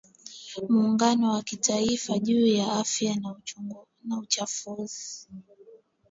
Muungano 0.69 1.31
wa 1.31 1.41
Kimataifa 1.43 2.19
juu 2.19 2.45
ya 2.47 2.73
Afya 2.73 3.15
na 4.03 4.17
Uchafuzi. 4.17 5.27